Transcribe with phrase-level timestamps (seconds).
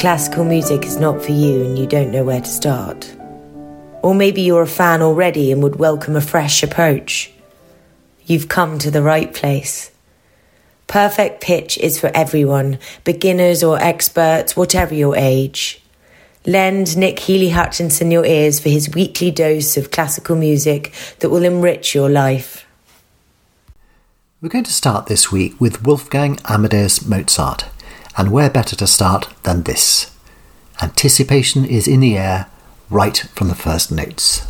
[0.00, 3.14] classical music is not for you and you don't know where to start?
[4.02, 7.30] Or maybe you're a fan already and would welcome a fresh approach.
[8.24, 9.90] You've come to the right place.
[10.86, 15.82] Perfect Pitch is for everyone, beginners or experts, whatever your age.
[16.46, 21.44] Lend Nick Healy Hutchinson your ears for his weekly dose of classical music that will
[21.44, 22.66] enrich your life.
[24.40, 27.66] We're going to start this week with Wolfgang Amadeus Mozart,
[28.20, 30.14] and where better to start than this?
[30.82, 32.50] Anticipation is in the air
[32.90, 34.49] right from the first notes.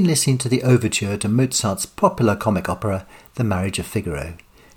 [0.00, 4.32] Been listening to the overture to Mozart's popular comic opera, The Marriage of Figaro,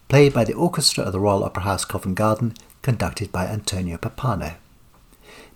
[0.09, 4.55] played by the orchestra of the Royal Opera House Covent Garden, conducted by Antonio Pappano.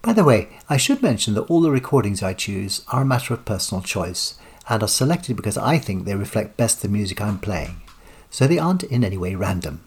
[0.01, 3.33] By the way, I should mention that all the recordings I choose are a matter
[3.33, 4.35] of personal choice
[4.69, 7.81] and are selected because I think they reflect best the music I'm playing,
[8.29, 9.81] so they aren't in any way random.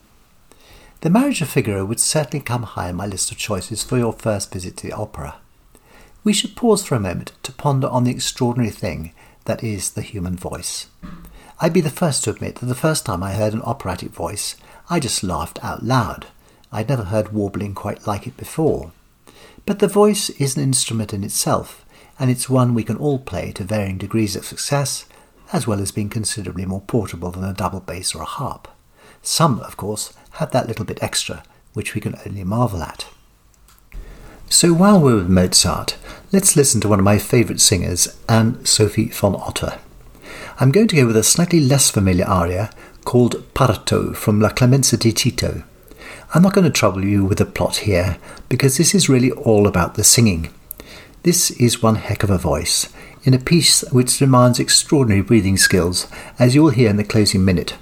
[1.01, 4.13] The Marriage of Figaro would certainly come high on my list of choices for your
[4.13, 5.37] first visit to the opera.
[6.23, 10.03] We should pause for a moment to ponder on the extraordinary thing that is the
[10.03, 10.87] human voice.
[11.61, 14.57] I'd be the first to admit that the first time I heard an operatic voice,
[14.89, 16.27] I just laughed out loud.
[16.73, 18.93] I'd never heard warbling quite like it before.
[19.67, 21.85] But the voice is an instrument in itself,
[22.19, 25.05] and it's one we can all play to varying degrees of success,
[25.53, 28.69] as well as being considerably more portable than a double bass or a harp.
[29.23, 31.43] Some, of course, have that little bit extra,
[31.75, 33.07] which we can only marvel at.
[34.53, 35.97] So while we're with Mozart,
[36.33, 39.79] let's listen to one of my favourite singers, Anne Sofie von Otter.
[40.59, 42.71] I'm going to go with a slightly less familiar aria
[43.05, 45.63] called Parto from La Clemenza di Tito.
[46.35, 48.19] I'm not going to trouble you with the plot here
[48.49, 50.53] because this is really all about the singing.
[51.23, 52.93] This is one heck of a voice,
[53.23, 56.09] in a piece which demands extraordinary breathing skills,
[56.41, 57.77] as you'll hear in the closing minute,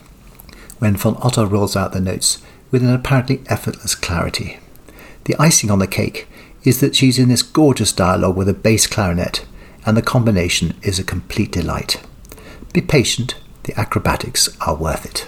[0.80, 4.58] when von Otter rolls out the notes with an apparently effortless clarity.
[5.24, 6.28] The icing on the cake
[6.64, 9.44] is that she's in this gorgeous dialogue with a bass clarinet,
[9.86, 12.02] and the combination is a complete delight.
[12.72, 15.26] Be patient, the acrobatics are worth it.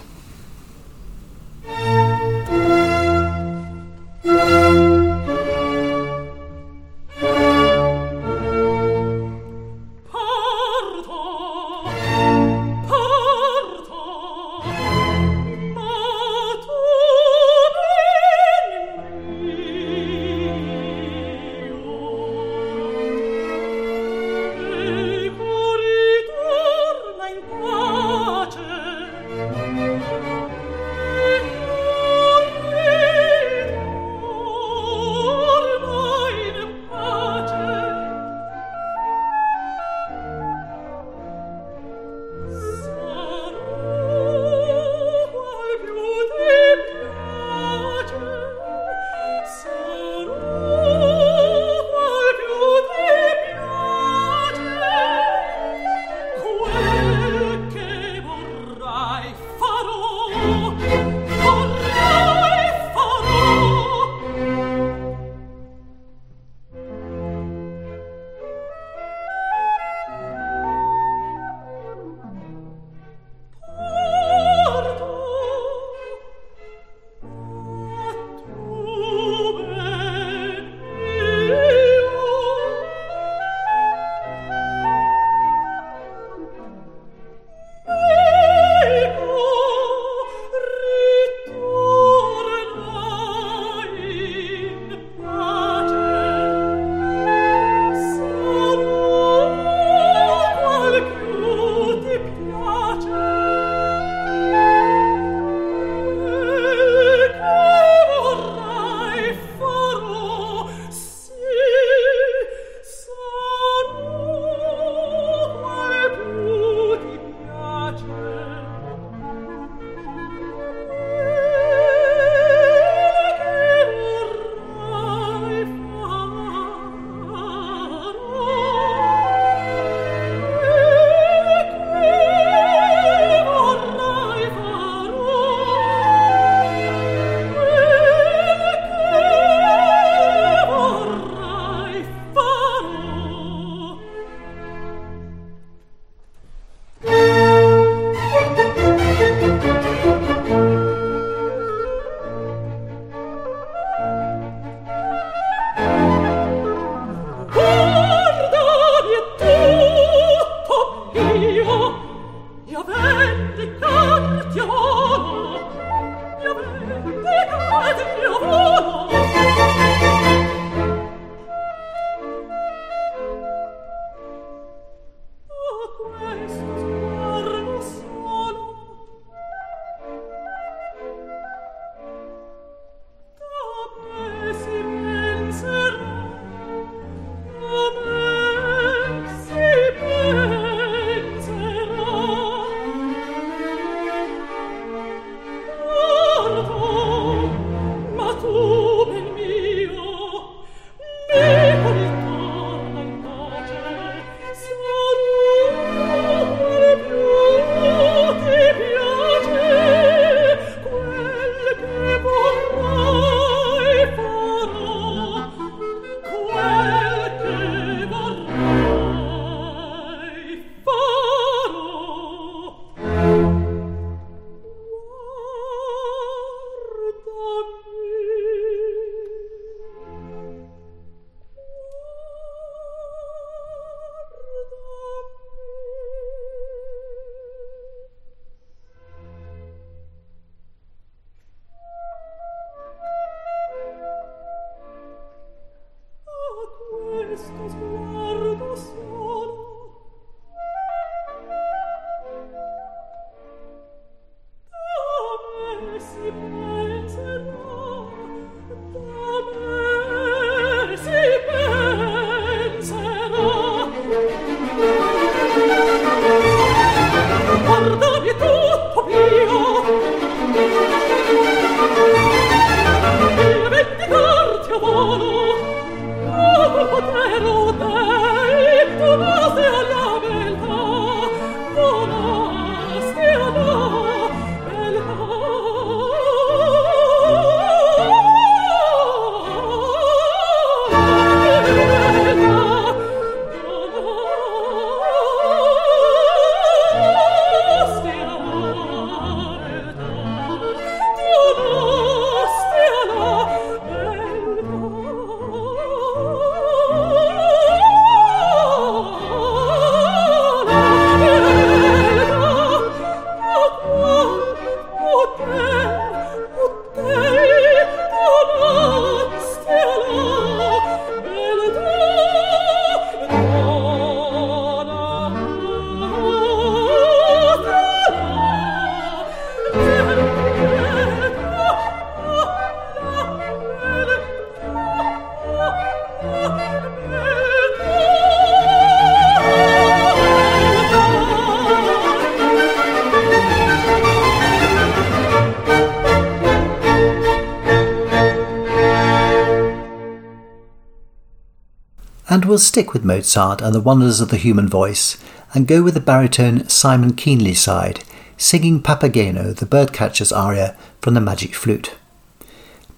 [352.31, 355.19] And we'll stick with Mozart and the wonders of the human voice
[355.53, 358.05] and go with the baritone Simon Keenlyside,
[358.37, 361.97] singing Papageno, the birdcatcher's aria from the Magic Flute.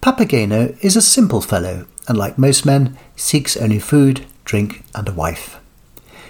[0.03, 5.13] Papageno is a simple fellow, and like most men, seeks only food, drink, and a
[5.13, 5.59] wife.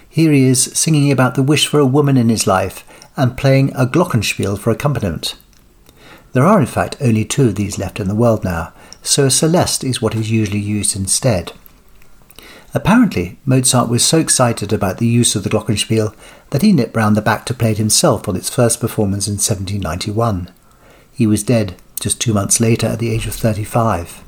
[0.08, 2.86] Here he is singing about the wish for a woman in his life
[3.18, 5.36] and playing a glockenspiel for accompaniment.
[6.32, 9.30] There are in fact only two of these left in the world now, so a
[9.30, 11.52] celeste is what is usually used instead.
[12.76, 16.16] Apparently, Mozart was so excited about the use of the glockenspiel
[16.50, 19.34] that he nipped round the back to play it himself on its first performance in
[19.34, 20.50] 1791.
[21.12, 24.24] He was dead just two months later at the age of 35.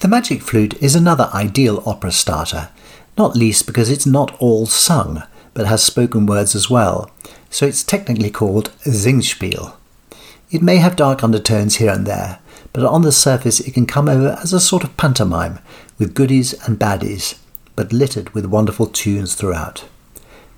[0.00, 2.70] The Magic Flute is another ideal opera starter,
[3.16, 5.22] not least because it's not all sung,
[5.54, 7.08] but has spoken words as well,
[7.50, 9.74] so it's technically called Singspiel.
[10.50, 12.40] It may have dark undertones here and there,
[12.72, 15.60] but on the surface it can come over as a sort of pantomime,
[15.98, 17.38] with goodies and baddies,
[17.80, 19.84] but littered with wonderful tunes throughout.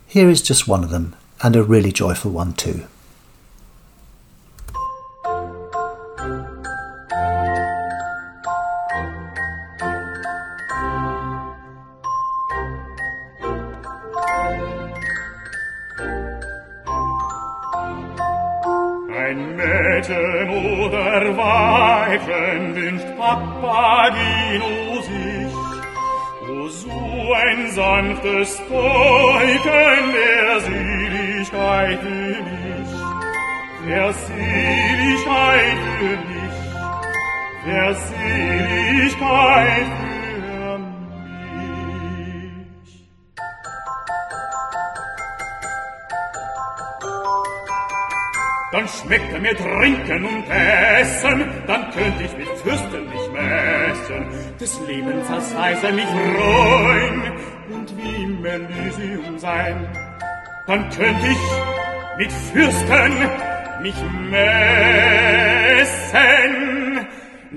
[0.09, 2.83] Here is just one of them, and a really joyful one too.
[21.39, 24.92] Weibchen wünscht Papageno sich.
[24.92, 24.92] O
[26.83, 32.91] so ein sanftes Deuten der Seligkeit für mich,
[33.87, 36.57] der Seligkeit für mich,
[37.67, 40.13] der Seligkeit für
[48.73, 53.12] Dann schmeckte mir Trinken und Essen, dann könnte ich mich messen,
[54.63, 57.33] des Lebens als Weise mich reuen
[57.75, 59.89] und wie im Elysium sein.
[60.69, 61.39] Dann könnte ich
[62.17, 63.13] mit Fürsten
[63.83, 63.97] mich
[64.31, 64.47] messen,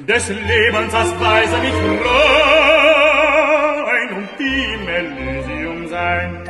[0.08, 1.76] des Lebens als Weise mich
[2.10, 6.44] reuen und wie im Elysium sein.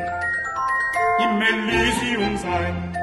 [1.20, 2.96] Im Elysium sein.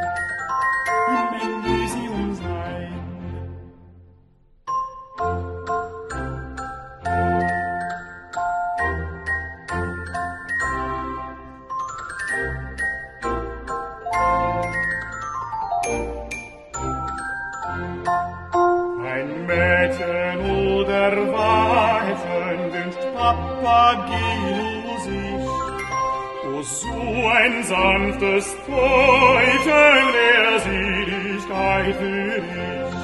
[23.62, 25.47] Papagino sich.
[26.49, 32.95] O so ein sanftes Deuten der Seligkeit für mich.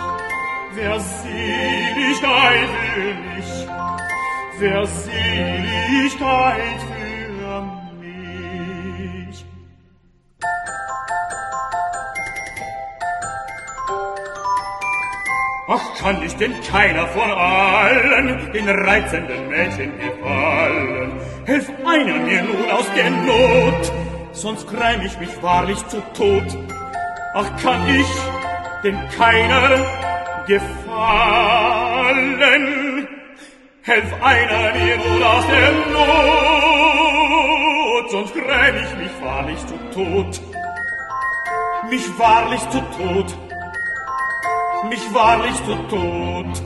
[0.74, 3.50] Wer Seligkeit für mich,
[4.58, 6.97] wer Seligkeit für
[15.70, 21.12] Ach, kann ich denn keiner von allen den reizenden Mädchen gefallen?
[21.44, 23.92] Hilf einer mir nun aus der Not,
[24.32, 26.56] sonst gräm ich mich wahrlich zu Tod.
[27.34, 28.06] Ach, kann ich
[28.82, 29.84] denn keiner
[30.46, 30.78] gefallen?
[33.82, 35.70] Helf einer mir nun aus der
[38.00, 40.40] Not, sonst gräm ich mich wahrlich zu Tod.
[41.90, 43.47] Mich wahrlich zu Tod
[44.84, 46.62] mich wahrlich zu tot.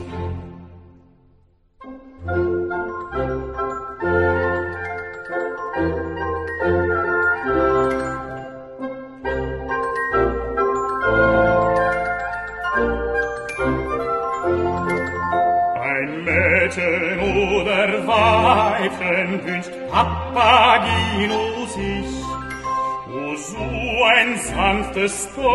[15.81, 17.19] Ein Mädchen
[17.59, 22.11] oder Weibchen wünscht Papagino sich,
[23.09, 25.52] o so ein sanftes Tor,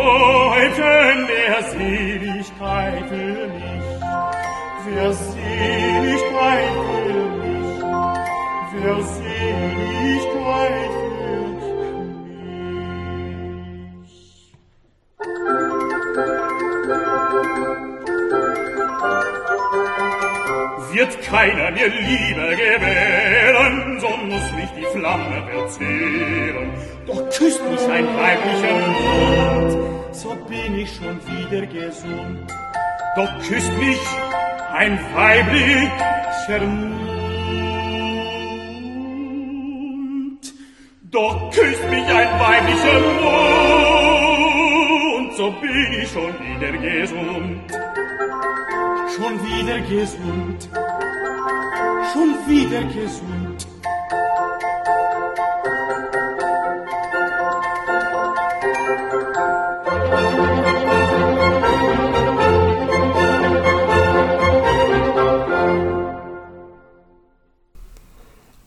[21.29, 26.71] keiner mir Liebe gewähren, so muss mich die Flamme verzehren,
[27.05, 29.77] doch küsst mich ein weiblicher Mund,
[30.15, 32.51] so bin ich schon wieder gesund.
[33.15, 33.99] Doch küsst mich
[34.73, 36.99] ein weiblicher Mund,
[41.11, 44.19] doch küsst mich ein weiblicher Mund,
[45.35, 47.61] so bin ich schon wieder gesund.
[49.15, 50.69] Schon wieder gesund,
[52.13, 53.67] schon wieder gesund.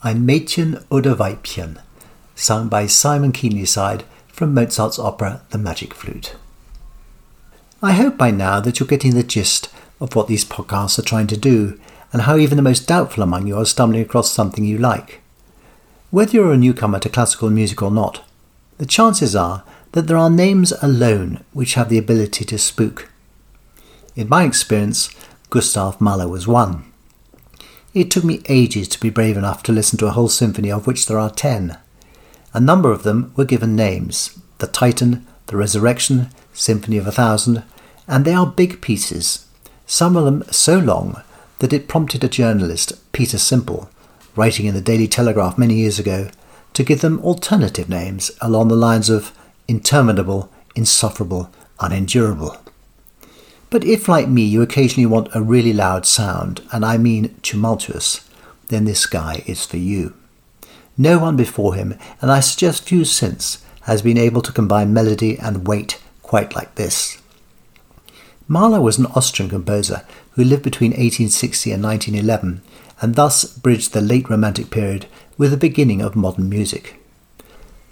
[0.00, 1.78] Ein Mädchen oder Weibchen,
[2.34, 6.36] sung by Simon Keenlyside from Mozart's opera The Magic Flute.
[7.82, 11.28] I hope by now that you're getting the gist of what these podcasts are trying
[11.28, 11.78] to do
[12.12, 15.20] and how even the most doubtful among you are stumbling across something you like.
[16.10, 18.22] Whether you're a newcomer to classical music or not,
[18.78, 23.10] the chances are that there are names alone which have the ability to spook.
[24.14, 25.10] In my experience,
[25.48, 26.84] Gustav Mahler was one.
[27.94, 30.86] It took me ages to be brave enough to listen to a whole symphony of
[30.86, 31.78] which there are ten.
[32.54, 37.64] A number of them were given names the Titan, the Resurrection, Symphony of a Thousand,
[38.06, 39.46] and they are big pieces,
[39.86, 41.20] some of them so long
[41.62, 43.88] that it prompted a journalist, Peter Simple,
[44.34, 46.28] writing in the Daily Telegraph many years ago,
[46.72, 49.30] to give them alternative names along the lines of
[49.68, 52.56] interminable, insufferable, unendurable.
[53.70, 58.28] But if, like me, you occasionally want a really loud sound, and I mean tumultuous,
[58.66, 60.14] then this guy is for you.
[60.98, 65.38] No one before him, and I suggest few since, has been able to combine melody
[65.38, 67.22] and weight quite like this.
[68.48, 72.62] Mahler was an Austrian composer who lived between 1860 and 1911,
[73.00, 77.00] and thus bridged the late Romantic period with the beginning of modern music.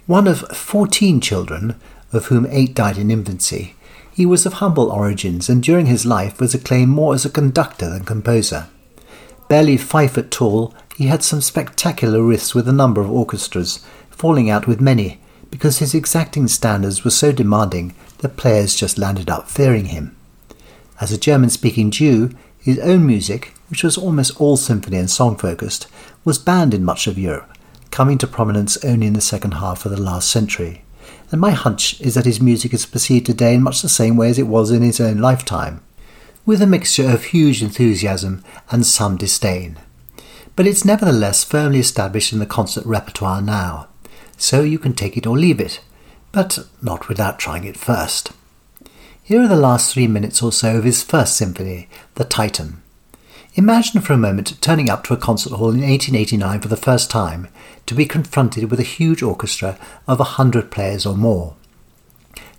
[0.07, 1.75] One of 14 children,
[2.11, 3.75] of whom eight died in infancy,
[4.13, 7.89] he was of humble origins and during his life was acclaimed more as a conductor
[7.89, 8.67] than composer.
[9.47, 14.49] Barely five foot tall, he had some spectacular riffs with a number of orchestras, falling
[14.49, 19.49] out with many because his exacting standards were so demanding that players just landed up
[19.49, 20.15] fearing him.
[21.01, 25.35] As a German speaking Jew, his own music, which was almost all symphony and song
[25.35, 25.87] focused,
[26.23, 27.57] was banned in much of Europe,
[27.89, 30.83] coming to prominence only in the second half of the last century.
[31.31, 34.29] And my hunch is that his music is perceived today in much the same way
[34.29, 35.81] as it was in his own lifetime,
[36.45, 39.79] with a mixture of huge enthusiasm and some disdain.
[40.55, 43.87] But it's nevertheless firmly established in the concert repertoire now,
[44.37, 45.81] so you can take it or leave it,
[46.31, 48.33] but not without trying it first.
[49.23, 52.81] Here are the last three minutes or so of his first symphony, The Titan.
[53.53, 57.11] Imagine for a moment turning up to a concert hall in 1889 for the first
[57.11, 57.47] time
[57.85, 61.55] to be confronted with a huge orchestra of a hundred players or more.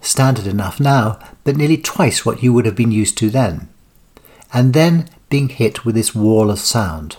[0.00, 3.68] Standard enough now, but nearly twice what you would have been used to then.
[4.52, 7.16] And then being hit with this wall of sound.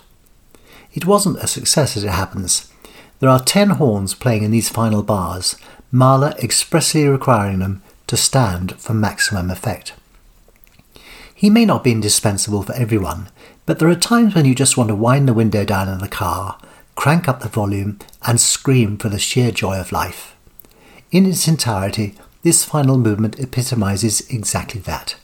[0.94, 2.72] It wasn't a success as it happens.
[3.20, 5.58] There are ten horns playing in these final bars,
[5.92, 9.94] Mahler expressly requiring them to stand for maximum effect.
[11.34, 13.30] He may not be indispensable for everyone,
[13.66, 16.08] but there are times when you just want to wind the window down in the
[16.08, 16.58] car,
[16.96, 20.36] crank up the volume, and scream for the sheer joy of life.
[21.12, 25.16] In its entirety, this final movement epitomizes exactly that.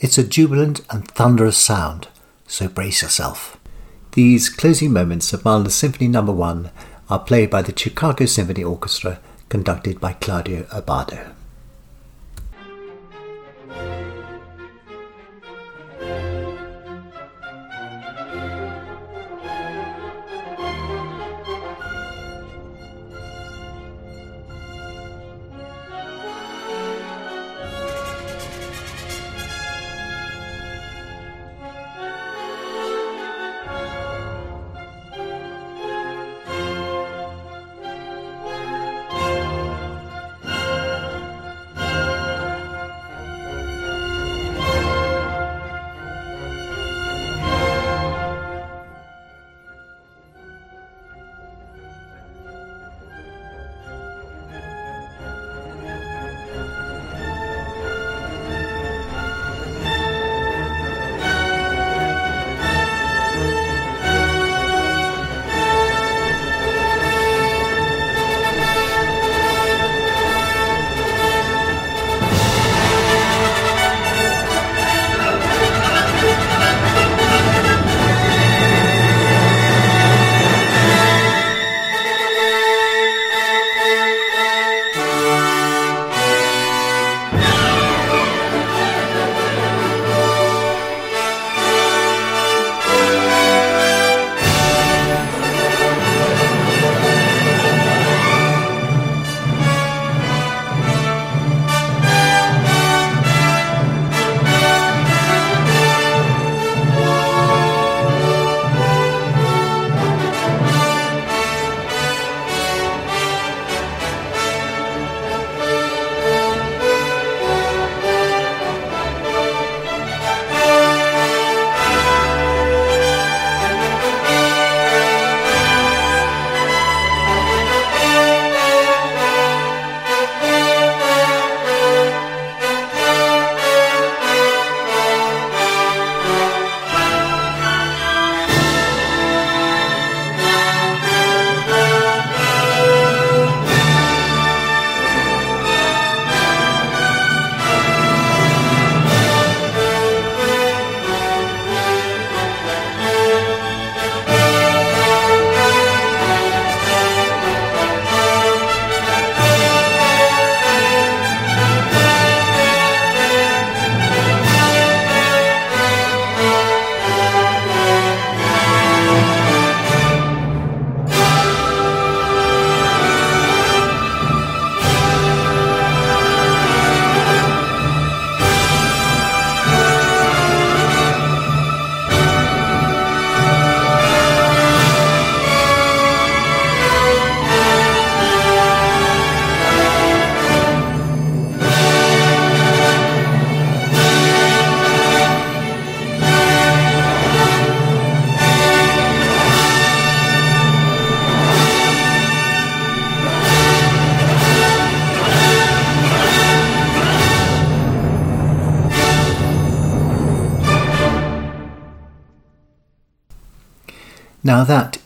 [0.00, 2.08] It's a jubilant and thunderous sound,
[2.46, 3.58] so brace yourself.
[4.12, 6.22] These closing moments of Mahler's Symphony No.
[6.22, 6.70] 1
[7.10, 11.32] are played by the Chicago Symphony Orchestra, conducted by Claudio Abbado.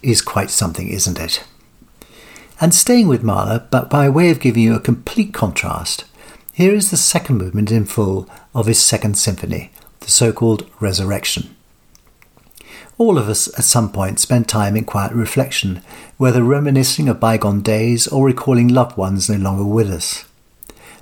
[0.02, 1.44] Is quite something, isn't it?
[2.60, 6.04] And staying with Mahler, but by way of giving you a complete contrast,
[6.52, 11.56] here is the second movement in full of his second symphony, the so called Resurrection.
[12.98, 15.82] All of us at some point spend time in quiet reflection,
[16.18, 20.24] whether reminiscing of bygone days or recalling loved ones no longer with us.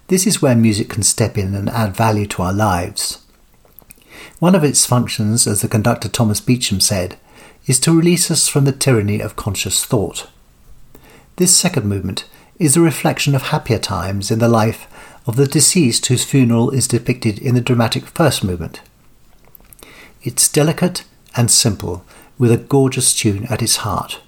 [0.07, 3.25] This is where music can step in and add value to our lives.
[4.39, 7.19] One of its functions, as the conductor Thomas Beecham said,
[7.71, 10.29] is to release us from the tyranny of conscious thought.
[11.37, 12.25] This second movement
[12.59, 14.89] is a reflection of happier times in the life
[15.25, 18.81] of the deceased whose funeral is depicted in the dramatic first movement.
[20.25, 21.05] It's delicate
[21.37, 22.05] and simple,
[22.39, 24.21] with a gorgeous tune at its heart.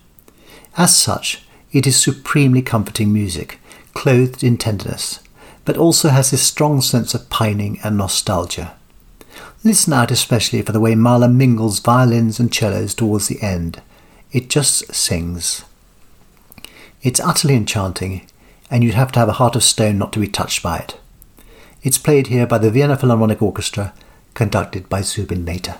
[0.77, 3.59] As such, it is supremely comforting music,
[3.93, 5.19] clothed in tenderness,
[5.65, 8.77] but also has this strong sense of pining and nostalgia.
[9.65, 13.81] Listen out especially for the way Mahler mingles violins and cellos towards the end.
[14.33, 15.65] It just sings.
[17.03, 18.27] It's utterly enchanting,
[18.71, 20.99] and you'd have to have a heart of stone not to be touched by it.
[21.85, 23.93] It's played here by the Vienna Philharmonic Orchestra,
[24.35, 25.79] conducted by Zubin Mehta.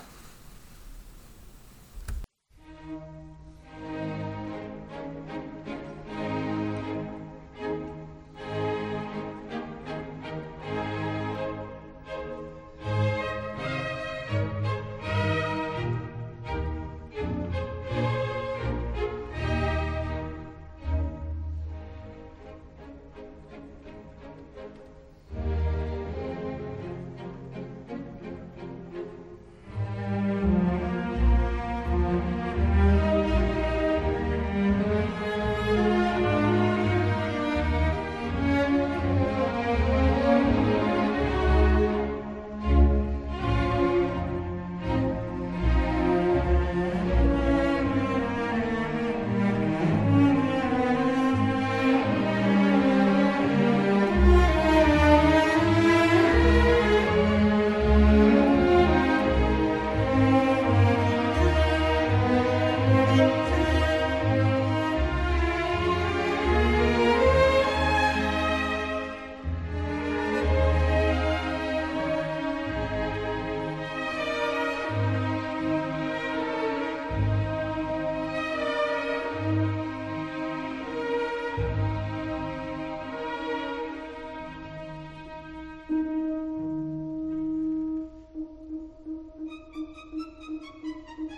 [91.05, 91.31] Thank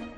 [0.00, 0.17] you.